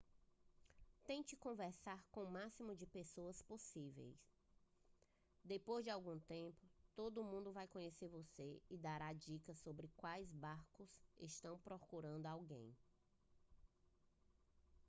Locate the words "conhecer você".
7.67-8.59